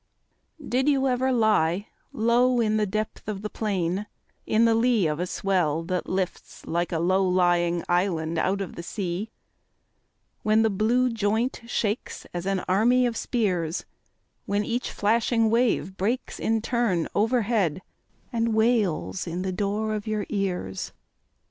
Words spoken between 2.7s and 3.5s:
the depth of